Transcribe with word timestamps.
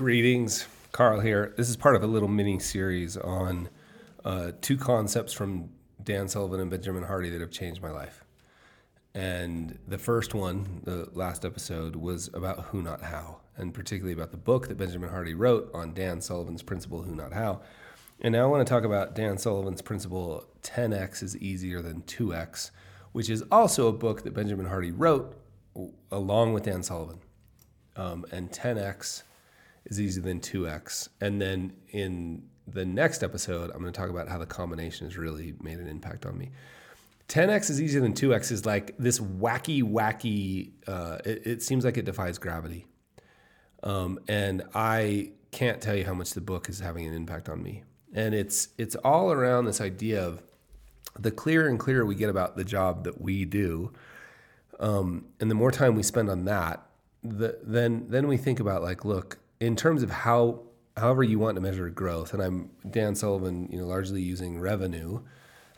Greetings, 0.00 0.66
Carl 0.92 1.20
here. 1.20 1.52
This 1.58 1.68
is 1.68 1.76
part 1.76 1.94
of 1.94 2.02
a 2.02 2.06
little 2.06 2.26
mini 2.26 2.58
series 2.58 3.18
on 3.18 3.68
uh, 4.24 4.52
two 4.62 4.78
concepts 4.78 5.34
from 5.34 5.68
Dan 6.02 6.26
Sullivan 6.26 6.58
and 6.58 6.70
Benjamin 6.70 7.02
Hardy 7.02 7.28
that 7.28 7.42
have 7.42 7.50
changed 7.50 7.82
my 7.82 7.90
life. 7.90 8.24
And 9.14 9.78
the 9.86 9.98
first 9.98 10.32
one, 10.32 10.80
the 10.84 11.10
last 11.12 11.44
episode, 11.44 11.96
was 11.96 12.30
about 12.32 12.60
who, 12.68 12.80
not 12.80 13.02
how, 13.02 13.40
and 13.58 13.74
particularly 13.74 14.14
about 14.14 14.30
the 14.30 14.38
book 14.38 14.68
that 14.68 14.78
Benjamin 14.78 15.10
Hardy 15.10 15.34
wrote 15.34 15.70
on 15.74 15.92
Dan 15.92 16.22
Sullivan's 16.22 16.62
principle, 16.62 17.02
who, 17.02 17.14
not 17.14 17.34
how. 17.34 17.60
And 18.22 18.32
now 18.32 18.44
I 18.44 18.46
want 18.46 18.66
to 18.66 18.72
talk 18.72 18.84
about 18.84 19.14
Dan 19.14 19.36
Sullivan's 19.36 19.82
principle 19.82 20.46
10x 20.62 21.22
is 21.22 21.36
easier 21.36 21.82
than 21.82 22.00
2x, 22.04 22.70
which 23.12 23.28
is 23.28 23.44
also 23.52 23.86
a 23.86 23.92
book 23.92 24.22
that 24.22 24.32
Benjamin 24.32 24.64
Hardy 24.64 24.92
wrote 24.92 25.36
along 26.10 26.54
with 26.54 26.62
Dan 26.62 26.82
Sullivan. 26.82 27.18
Um, 27.96 28.24
and 28.32 28.50
10x 28.50 29.24
is 29.90 30.00
easier 30.00 30.22
than 30.22 30.40
2x. 30.40 31.08
And 31.20 31.40
then 31.42 31.72
in 31.90 32.42
the 32.66 32.84
next 32.84 33.22
episode, 33.22 33.70
I'm 33.70 33.80
going 33.80 33.92
to 33.92 34.00
talk 34.00 34.08
about 34.08 34.28
how 34.28 34.38
the 34.38 34.46
combination 34.46 35.06
has 35.06 35.18
really 35.18 35.54
made 35.60 35.78
an 35.78 35.88
impact 35.88 36.24
on 36.24 36.38
me. 36.38 36.50
10x 37.28 37.70
is 37.70 37.82
easier 37.82 38.00
than 38.00 38.12
2x 38.12 38.50
is 38.50 38.66
like 38.66 38.96
this 38.98 39.18
wacky, 39.18 39.82
wacky, 39.82 40.70
uh, 40.86 41.18
it, 41.24 41.46
it, 41.46 41.62
seems 41.62 41.84
like 41.84 41.96
it 41.96 42.04
defies 42.04 42.38
gravity. 42.38 42.86
Um, 43.82 44.18
and 44.28 44.62
I 44.74 45.32
can't 45.52 45.80
tell 45.80 45.94
you 45.94 46.04
how 46.04 46.14
much 46.14 46.32
the 46.32 46.40
book 46.40 46.68
is 46.68 46.80
having 46.80 47.06
an 47.06 47.14
impact 47.14 47.48
on 47.48 47.62
me. 47.62 47.84
And 48.12 48.34
it's 48.34 48.68
it's 48.76 48.96
all 48.96 49.30
around 49.30 49.66
this 49.66 49.80
idea 49.80 50.20
of 50.26 50.42
the 51.18 51.30
clearer 51.30 51.68
and 51.68 51.78
clearer 51.78 52.04
we 52.04 52.16
get 52.16 52.28
about 52.28 52.56
the 52.56 52.64
job 52.64 53.04
that 53.04 53.20
we 53.20 53.44
do, 53.44 53.92
um, 54.80 55.26
and 55.38 55.48
the 55.48 55.54
more 55.54 55.70
time 55.70 55.94
we 55.94 56.02
spend 56.02 56.28
on 56.28 56.44
that, 56.46 56.84
the, 57.22 57.58
then 57.62 58.06
then 58.08 58.26
we 58.26 58.36
think 58.36 58.58
about 58.58 58.82
like, 58.82 59.04
look, 59.04 59.38
in 59.60 59.76
terms 59.76 60.02
of 60.02 60.10
how 60.10 60.62
however 60.96 61.22
you 61.22 61.38
want 61.38 61.54
to 61.54 61.60
measure 61.60 61.88
growth, 61.90 62.34
and 62.34 62.42
I'm 62.42 62.70
Dan 62.88 63.14
Sullivan, 63.14 63.68
you 63.70 63.78
know, 63.78 63.86
largely 63.86 64.22
using 64.22 64.60
revenue 64.60 65.20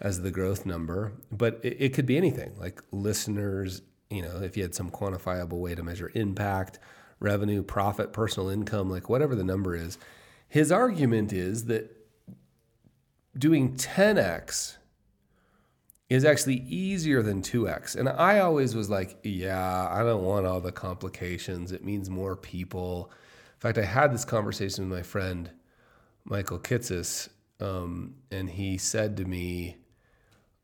as 0.00 0.22
the 0.22 0.30
growth 0.30 0.64
number, 0.66 1.12
but 1.30 1.60
it, 1.62 1.76
it 1.78 1.94
could 1.94 2.06
be 2.06 2.16
anything 2.16 2.54
like 2.58 2.82
listeners, 2.90 3.82
you 4.10 4.22
know, 4.22 4.42
if 4.42 4.56
you 4.56 4.62
had 4.62 4.74
some 4.74 4.90
quantifiable 4.90 5.60
way 5.60 5.74
to 5.74 5.82
measure 5.82 6.10
impact, 6.14 6.78
revenue, 7.20 7.62
profit, 7.62 8.12
personal 8.12 8.48
income, 8.48 8.90
like 8.90 9.08
whatever 9.08 9.34
the 9.34 9.44
number 9.44 9.76
is. 9.76 9.98
His 10.48 10.72
argument 10.72 11.32
is 11.32 11.66
that 11.66 11.96
doing 13.38 13.74
10x 13.74 14.76
is 16.08 16.24
actually 16.24 16.64
easier 16.68 17.22
than 17.22 17.40
2x. 17.40 17.96
And 17.96 18.08
I 18.08 18.40
always 18.40 18.74
was 18.74 18.90
like, 18.90 19.18
yeah, 19.22 19.88
I 19.90 20.02
don't 20.02 20.24
want 20.24 20.46
all 20.46 20.60
the 20.60 20.72
complications. 20.72 21.72
It 21.72 21.84
means 21.84 22.10
more 22.10 22.36
people 22.36 23.10
fact, 23.62 23.78
I 23.78 23.84
had 23.84 24.12
this 24.12 24.24
conversation 24.24 24.88
with 24.88 24.98
my 24.98 25.02
friend 25.04 25.50
Michael 26.24 26.58
Kitces, 26.58 27.28
um, 27.60 28.16
and 28.30 28.50
he 28.50 28.76
said 28.76 29.16
to 29.18 29.24
me, 29.24 29.76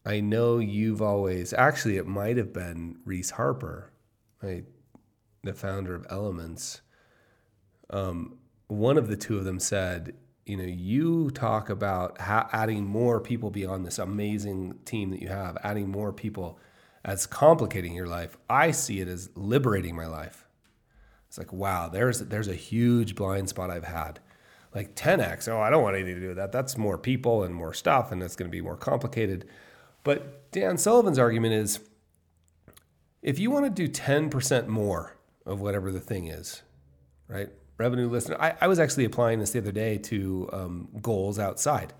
I 0.04 0.18
know 0.20 0.58
you've 0.58 1.00
always 1.00 1.52
actually 1.52 1.96
it 1.96 2.08
might 2.08 2.36
have 2.38 2.52
been 2.52 2.98
Reese 3.04 3.30
Harper, 3.30 3.92
right, 4.42 4.64
the 5.44 5.54
founder 5.54 5.94
of 5.94 6.06
Elements. 6.10 6.80
Um, 7.90 8.38
one 8.66 8.98
of 8.98 9.06
the 9.06 9.16
two 9.16 9.38
of 9.38 9.44
them 9.44 9.60
said, 9.60 10.16
you 10.44 10.56
know, 10.56 10.64
you 10.64 11.30
talk 11.30 11.70
about 11.70 12.16
adding 12.18 12.84
more 12.84 13.20
people 13.20 13.50
beyond 13.50 13.86
this 13.86 14.00
amazing 14.00 14.78
team 14.84 15.10
that 15.10 15.22
you 15.22 15.28
have, 15.28 15.56
adding 15.62 15.88
more 15.88 16.12
people 16.12 16.58
as 17.04 17.26
complicating 17.26 17.94
your 17.94 18.08
life. 18.08 18.36
I 18.50 18.72
see 18.72 18.98
it 18.98 19.06
as 19.06 19.30
liberating 19.36 19.94
my 19.94 20.06
life. 20.06 20.47
It's 21.38 21.46
like, 21.46 21.52
wow, 21.52 21.88
there's 21.88 22.20
there's 22.20 22.48
a 22.48 22.54
huge 22.54 23.14
blind 23.14 23.48
spot 23.48 23.70
I've 23.70 23.84
had. 23.84 24.20
Like 24.74 24.94
10x, 24.94 25.48
oh, 25.48 25.60
I 25.60 25.70
don't 25.70 25.82
want 25.82 25.96
anything 25.96 26.16
to 26.16 26.20
do 26.20 26.28
with 26.28 26.36
that. 26.36 26.52
That's 26.52 26.76
more 26.76 26.98
people 26.98 27.42
and 27.42 27.54
more 27.54 27.72
stuff, 27.72 28.12
and 28.12 28.22
it's 28.22 28.36
going 28.36 28.50
to 28.50 28.54
be 28.54 28.60
more 28.60 28.76
complicated. 28.76 29.46
But 30.04 30.50
Dan 30.52 30.76
Sullivan's 30.76 31.18
argument 31.18 31.54
is 31.54 31.80
if 33.22 33.38
you 33.38 33.50
want 33.50 33.64
to 33.64 33.70
do 33.70 33.88
10% 33.88 34.66
more 34.66 35.16
of 35.46 35.60
whatever 35.60 35.90
the 35.90 36.00
thing 36.00 36.26
is, 36.26 36.62
right? 37.28 37.48
Revenue 37.78 38.08
listener. 38.08 38.36
I, 38.38 38.54
I 38.60 38.66
was 38.66 38.78
actually 38.78 39.04
applying 39.04 39.38
this 39.38 39.52
the 39.52 39.60
other 39.60 39.72
day 39.72 39.96
to 39.98 40.50
um, 40.52 40.88
goals 41.00 41.38
outside, 41.38 41.94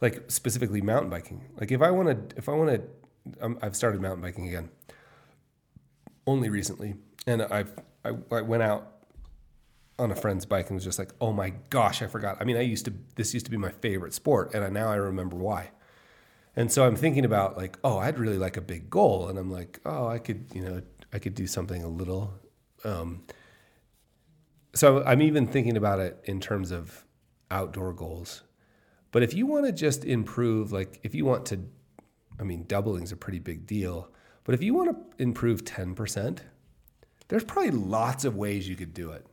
like 0.00 0.30
specifically 0.30 0.80
mountain 0.80 1.10
biking. 1.10 1.44
Like 1.58 1.72
if 1.72 1.82
I 1.82 1.90
want 1.90 2.30
to, 2.30 2.36
if 2.38 2.48
I 2.48 2.52
want 2.52 2.70
to, 2.70 3.44
um, 3.44 3.58
I've 3.60 3.76
started 3.76 4.00
mountain 4.00 4.22
biking 4.22 4.48
again 4.48 4.70
only 6.26 6.48
recently, 6.48 6.94
and 7.26 7.42
I've 7.42 7.72
I, 8.04 8.10
I 8.30 8.42
went 8.42 8.62
out 8.62 8.92
on 9.98 10.10
a 10.10 10.16
friend's 10.16 10.44
bike 10.44 10.68
and 10.68 10.74
was 10.74 10.84
just 10.84 10.98
like, 10.98 11.12
oh 11.20 11.32
my 11.32 11.54
gosh, 11.70 12.02
I 12.02 12.06
forgot. 12.06 12.38
I 12.40 12.44
mean, 12.44 12.56
I 12.56 12.62
used 12.62 12.84
to, 12.86 12.92
this 13.14 13.32
used 13.32 13.46
to 13.46 13.50
be 13.50 13.56
my 13.56 13.70
favorite 13.70 14.12
sport, 14.12 14.52
and 14.54 14.64
I, 14.64 14.68
now 14.68 14.88
I 14.88 14.96
remember 14.96 15.36
why. 15.36 15.70
And 16.56 16.70
so 16.70 16.86
I'm 16.86 16.96
thinking 16.96 17.24
about 17.24 17.56
like, 17.56 17.78
oh, 17.84 17.98
I'd 17.98 18.18
really 18.18 18.38
like 18.38 18.56
a 18.56 18.60
big 18.60 18.90
goal, 18.90 19.28
and 19.28 19.38
I'm 19.38 19.50
like, 19.50 19.80
oh, 19.84 20.08
I 20.08 20.18
could, 20.18 20.46
you 20.52 20.62
know, 20.62 20.82
I 21.12 21.18
could 21.18 21.34
do 21.34 21.46
something 21.46 21.82
a 21.82 21.88
little. 21.88 22.34
Um, 22.84 23.22
so 24.74 25.04
I'm 25.04 25.22
even 25.22 25.46
thinking 25.46 25.76
about 25.76 26.00
it 26.00 26.20
in 26.24 26.40
terms 26.40 26.72
of 26.72 27.04
outdoor 27.50 27.92
goals. 27.92 28.42
But 29.12 29.22
if 29.22 29.32
you 29.32 29.46
want 29.46 29.66
to 29.66 29.72
just 29.72 30.04
improve, 30.04 30.72
like 30.72 30.98
if 31.04 31.14
you 31.14 31.24
want 31.24 31.46
to, 31.46 31.60
I 32.40 32.42
mean, 32.42 32.64
doubling 32.64 33.04
is 33.04 33.12
a 33.12 33.16
pretty 33.16 33.38
big 33.38 33.64
deal. 33.64 34.10
But 34.42 34.56
if 34.56 34.62
you 34.62 34.74
want 34.74 34.90
to 34.90 35.22
improve 35.22 35.64
10%, 35.64 36.40
there's 37.28 37.44
probably 37.44 37.70
lots 37.70 38.24
of 38.24 38.36
ways 38.36 38.68
you 38.68 38.74
could 38.74 38.92
do 38.92 39.10
it. 39.12 39.26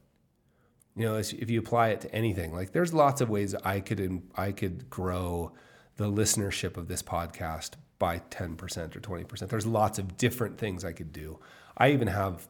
You 0.95 1.05
know, 1.05 1.15
if 1.15 1.49
you 1.49 1.59
apply 1.59 1.89
it 1.89 2.01
to 2.01 2.13
anything, 2.13 2.53
like 2.53 2.73
there's 2.73 2.93
lots 2.93 3.21
of 3.21 3.29
ways 3.29 3.55
I 3.55 3.79
could 3.79 4.21
I 4.35 4.51
could 4.51 4.89
grow 4.89 5.53
the 5.97 6.11
listenership 6.11 6.77
of 6.77 6.87
this 6.87 7.01
podcast 7.01 7.71
by 7.99 8.19
10% 8.31 8.95
or 8.95 8.99
20%. 8.99 9.47
There's 9.47 9.67
lots 9.67 9.99
of 9.99 10.17
different 10.17 10.57
things 10.57 10.83
I 10.83 10.91
could 10.91 11.13
do. 11.13 11.39
I 11.77 11.91
even 11.91 12.07
have 12.07 12.47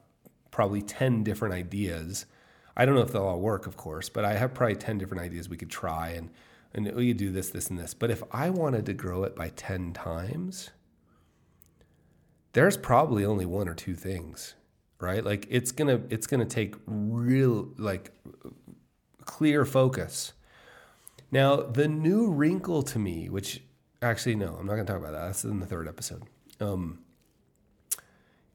probably 0.49 0.81
10 0.81 1.23
different 1.23 1.53
ideas. 1.53 2.25
I 2.77 2.85
don't 2.85 2.95
know 2.95 3.01
if 3.01 3.11
they'll 3.11 3.23
all 3.23 3.41
work, 3.41 3.67
of 3.67 3.75
course, 3.75 4.07
but 4.07 4.23
I 4.23 4.33
have 4.35 4.53
probably 4.53 4.77
10 4.77 4.97
different 4.97 5.21
ideas 5.21 5.49
we 5.49 5.57
could 5.57 5.69
try 5.69 6.09
and 6.09 6.29
and 6.73 6.87
oh, 6.87 6.93
we 6.93 7.09
could 7.09 7.17
do 7.17 7.31
this, 7.31 7.49
this, 7.49 7.69
and 7.69 7.77
this. 7.77 7.93
But 7.93 8.11
if 8.11 8.23
I 8.31 8.49
wanted 8.49 8.85
to 8.85 8.93
grow 8.93 9.23
it 9.23 9.35
by 9.35 9.49
10 9.49 9.91
times, 9.91 10.69
there's 12.53 12.77
probably 12.77 13.25
only 13.25 13.45
one 13.45 13.67
or 13.67 13.73
two 13.73 13.95
things 13.95 14.55
right? 15.01 15.23
Like 15.23 15.47
it's 15.49 15.71
gonna 15.71 16.01
it's 16.09 16.27
gonna 16.27 16.45
take 16.45 16.75
real 16.85 17.69
like 17.77 18.11
clear 19.25 19.65
focus. 19.65 20.33
Now 21.31 21.57
the 21.57 21.87
new 21.87 22.29
wrinkle 22.29 22.83
to 22.83 22.99
me, 22.99 23.29
which 23.29 23.61
actually 24.01 24.35
no, 24.35 24.55
I'm 24.59 24.65
not 24.65 24.73
gonna 24.73 24.85
talk 24.85 24.97
about 24.97 25.13
that. 25.13 25.25
That's 25.25 25.43
in 25.43 25.59
the 25.59 25.65
third 25.65 25.87
episode. 25.87 26.23
Um, 26.59 26.99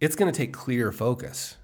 it's 0.00 0.16
gonna 0.16 0.32
take 0.32 0.52
clear 0.52 0.92
focus, 0.92 1.56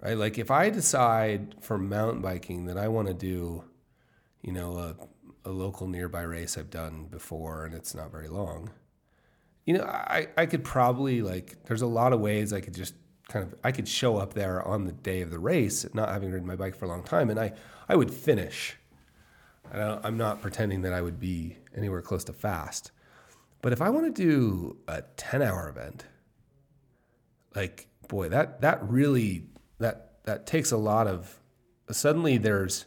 right? 0.00 0.16
Like 0.16 0.38
if 0.38 0.50
I 0.50 0.70
decide 0.70 1.56
for 1.60 1.78
mountain 1.78 2.22
biking 2.22 2.66
that 2.66 2.76
I 2.76 2.88
want 2.88 3.08
to 3.08 3.14
do, 3.14 3.64
you 4.42 4.52
know, 4.52 4.76
a, 4.78 4.96
a 5.44 5.50
local 5.50 5.86
nearby 5.86 6.22
race 6.22 6.58
I've 6.58 6.70
done 6.70 7.06
before 7.10 7.64
and 7.64 7.74
it's 7.74 7.94
not 7.94 8.10
very 8.10 8.28
long 8.28 8.70
you 9.64 9.74
know, 9.74 9.84
I, 9.84 10.28
I 10.36 10.46
could 10.46 10.64
probably 10.64 11.22
like, 11.22 11.64
there's 11.64 11.82
a 11.82 11.86
lot 11.86 12.12
of 12.12 12.20
ways 12.20 12.52
I 12.52 12.60
could 12.60 12.74
just 12.74 12.94
kind 13.28 13.46
of 13.46 13.54
I 13.64 13.72
could 13.72 13.88
show 13.88 14.16
up 14.16 14.34
there 14.34 14.62
on 14.66 14.84
the 14.84 14.92
day 14.92 15.22
of 15.22 15.30
the 15.30 15.38
race, 15.38 15.86
not 15.94 16.08
having 16.08 16.30
ridden 16.30 16.46
my 16.46 16.56
bike 16.56 16.76
for 16.76 16.84
a 16.84 16.88
long 16.88 17.02
time, 17.02 17.30
and 17.30 17.38
I 17.38 17.52
I 17.88 17.96
would 17.96 18.12
finish. 18.12 18.76
I'm 19.72 20.18
not 20.18 20.42
pretending 20.42 20.82
that 20.82 20.92
I 20.92 21.00
would 21.00 21.18
be 21.18 21.56
anywhere 21.74 22.02
close 22.02 22.24
to 22.24 22.34
fast, 22.34 22.90
but 23.62 23.72
if 23.72 23.80
I 23.80 23.88
want 23.88 24.14
to 24.14 24.22
do 24.22 24.76
a 24.86 25.02
10 25.16 25.40
hour 25.40 25.68
event, 25.68 26.04
like 27.54 27.86
boy, 28.08 28.28
that 28.28 28.60
that 28.60 28.86
really 28.88 29.46
that 29.78 30.24
that 30.24 30.46
takes 30.46 30.72
a 30.72 30.76
lot 30.76 31.06
of. 31.06 31.38
Suddenly, 31.90 32.38
there's 32.38 32.86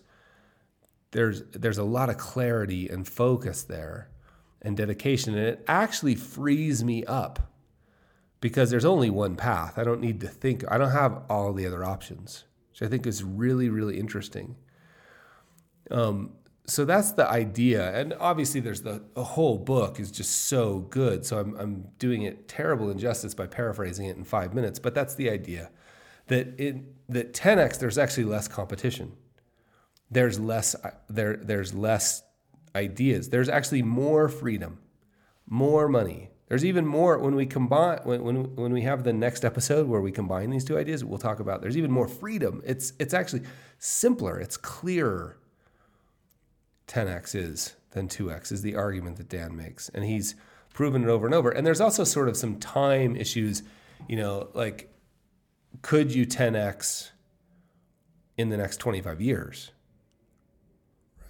there's 1.12 1.44
there's 1.52 1.78
a 1.78 1.84
lot 1.84 2.10
of 2.10 2.18
clarity 2.18 2.90
and 2.90 3.08
focus 3.08 3.64
there, 3.64 4.10
and 4.62 4.76
dedication, 4.76 5.36
and 5.36 5.48
it 5.48 5.64
actually 5.68 6.16
frees 6.16 6.84
me 6.84 7.04
up 7.06 7.52
because 8.42 8.70
there's 8.70 8.86
only 8.86 9.10
one 9.10 9.36
path. 9.36 9.78
I 9.78 9.84
don't 9.84 10.02
need 10.02 10.20
to 10.22 10.28
think, 10.28 10.64
I 10.70 10.78
don't 10.78 10.92
have 10.92 11.24
all 11.30 11.54
the 11.54 11.66
other 11.66 11.84
options, 11.84 12.46
which 12.72 12.82
I 12.82 12.88
think 12.88 13.08
is 13.08 13.24
really, 13.24 13.70
really 13.70 14.00
interesting. 14.00 14.56
Um, 15.92 16.34
so 16.68 16.84
that's 16.84 17.12
the 17.12 17.30
idea. 17.30 17.94
And 17.96 18.14
obviously, 18.20 18.60
there's 18.60 18.82
the, 18.82 19.04
the 19.14 19.24
whole 19.24 19.58
book 19.58 20.00
is 20.00 20.12
just 20.12 20.48
so 20.48 20.80
good. 20.80 21.26
So 21.26 21.40
I'm, 21.40 21.56
I'm 21.58 21.88
doing 22.00 22.24
it 22.24 22.48
terrible 22.48 22.90
injustice 22.90 23.36
by 23.36 23.46
paraphrasing 23.46 24.08
it 24.08 24.18
in 24.18 24.24
five 24.24 24.54
minutes, 24.54 24.80
but 24.80 24.96
that's 24.96 25.16
the 25.16 25.30
idea 25.30 25.70
that 26.28 26.60
in 26.60 26.88
that 27.10 27.34
10x, 27.34 27.80
there's 27.80 27.98
actually 27.98 28.24
less 28.24 28.48
competition. 28.48 29.14
There's 30.10 30.40
less, 30.40 30.76
there, 31.08 31.38
there's 31.38 31.74
less 31.74 32.24
ideas. 32.76 33.30
There's 33.30 33.50
actually 33.50 33.84
more 33.84 34.28
freedom, 34.28 34.80
more 35.48 35.88
money, 35.88 36.32
There's 36.48 36.64
even 36.64 36.86
more 36.86 37.18
when 37.18 37.36
we 37.36 37.46
combine 37.46 38.00
when, 38.04 38.24
when 38.24 38.56
when 38.56 38.72
we 38.72 38.84
have 38.84 39.04
the 39.04 39.14
next 39.14 39.44
episode 39.44 39.88
where 39.88 40.02
we 40.02 40.12
combine 40.12 40.52
these 40.52 40.64
two 40.64 40.78
ideas. 40.78 41.04
We'll 41.04 41.18
talk 41.18 41.40
about 41.40 41.62
there's 41.62 41.78
even 41.78 41.92
more 41.92 42.08
freedom. 42.08 42.62
It's 42.66 42.94
it's 43.00 43.14
actually 43.14 43.44
simpler. 43.80 44.40
It's 44.40 44.58
clearer. 44.58 45.38
10x 46.88 47.34
is 47.34 47.76
than 47.92 48.08
2x 48.08 48.52
is 48.52 48.62
the 48.62 48.76
argument 48.76 49.18
that 49.18 49.28
Dan 49.28 49.56
makes, 49.56 49.90
and 49.90 50.06
he's 50.06 50.36
proven 50.72 51.04
it 51.04 51.10
over 51.10 51.26
and 51.26 51.34
over. 51.34 51.50
And 51.50 51.66
there's 51.66 51.82
also 51.82 52.04
sort 52.04 52.30
of 52.30 52.38
some 52.38 52.60
time 52.60 53.16
issues. 53.16 53.64
You 54.08 54.18
know, 54.18 54.50
like 54.54 54.94
could 55.82 56.14
you 56.14 56.28
10x 56.28 57.10
in 58.38 58.50
the 58.50 58.58
next 58.58 58.78
25 58.78 59.20
years? 59.20 59.72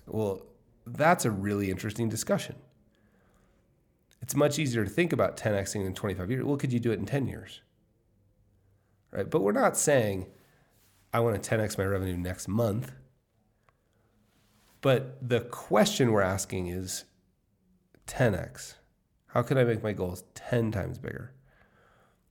Well, 0.08 0.42
that's 0.86 1.24
a 1.24 1.32
really 1.32 1.72
interesting 1.72 2.10
discussion 2.10 2.56
it's 4.26 4.36
much 4.36 4.58
easier 4.58 4.84
to 4.84 4.90
think 4.90 5.14
about 5.14 5.38
10xing 5.38 5.86
in 5.86 5.94
25 5.94 6.32
years. 6.32 6.44
Well, 6.44 6.58
could 6.58 6.74
you 6.74 6.80
do 6.80 6.92
it 6.92 6.98
in 6.98 7.06
10 7.06 7.28
years? 7.28 7.62
Right? 9.12 9.30
But 9.30 9.42
we're 9.42 9.52
not 9.52 9.78
saying 9.78 10.26
I 11.14 11.20
want 11.20 11.42
to 11.42 11.48
10x 11.48 11.78
my 11.78 11.84
revenue 11.84 12.18
next 12.18 12.48
month. 12.48 12.92
But 14.82 15.30
the 15.30 15.42
question 15.42 16.12
we're 16.12 16.24
asking 16.24 16.70
is 16.70 17.06
10x. 18.08 18.74
How 19.28 19.44
can 19.44 19.60
I 19.60 19.64
make 19.64 19.84
my 19.84 19.94
goals 19.94 20.24
10 20.34 20.72
times 20.72 20.98
bigger? 20.98 21.36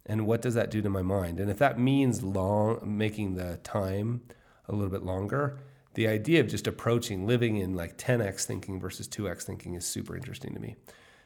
And 0.04 0.26
what 0.26 0.42
does 0.42 0.54
that 0.54 0.72
do 0.72 0.82
to 0.82 0.90
my 0.90 1.02
mind? 1.02 1.38
And 1.38 1.48
if 1.48 1.58
that 1.58 1.78
means 1.78 2.24
long 2.24 2.80
making 2.84 3.36
the 3.36 3.58
time 3.58 4.22
a 4.68 4.72
little 4.72 4.90
bit 4.90 5.04
longer, 5.04 5.60
the 5.94 6.08
idea 6.08 6.40
of 6.40 6.48
just 6.48 6.66
approaching 6.66 7.24
living 7.24 7.54
in 7.54 7.76
like 7.76 7.96
10x 7.98 8.46
thinking 8.46 8.80
versus 8.80 9.06
2x 9.06 9.44
thinking 9.44 9.74
is 9.74 9.86
super 9.86 10.16
interesting 10.16 10.54
to 10.54 10.60
me. 10.60 10.74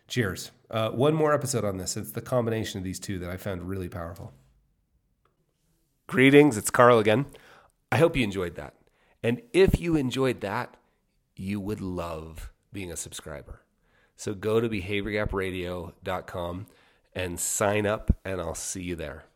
Cheers. 0.09 0.51
Uh, 0.71 0.91
one 0.91 1.15
more 1.15 1.35
episode 1.35 1.65
on 1.65 1.77
this. 1.77 1.97
It's 1.97 2.13
the 2.13 2.21
combination 2.23 2.79
of 2.79 2.85
these 2.85 2.99
two 2.99 3.19
that 3.19 3.31
I 3.31 3.37
found 3.37 3.69
really 3.69 3.89
powerful. 3.89 4.33
Greetings, 6.07 6.57
it's 6.57 6.71
Carl 6.71 6.99
again. 6.99 7.27
I 7.93 7.99
hope 7.99 8.17
you 8.17 8.25
enjoyed 8.25 8.55
that. 8.57 8.75
And 9.23 9.43
if 9.53 9.79
you 9.79 9.97
enjoyed 9.97 10.41
that, 10.41 10.77
you 11.37 11.61
would 11.61 11.83
love 11.83 12.51
being 12.73 12.91
a 12.91 12.97
subscriber. 12.97 13.61
So 14.17 14.35
go 14.35 14.61
to 14.61 14.69
behaviorgapradio.com 14.69 16.67
and 17.15 17.39
sign 17.41 17.87
up, 17.87 18.17
and 18.25 18.41
I'll 18.41 18.55
see 18.55 18.83
you 18.83 18.97
there. 18.97 19.28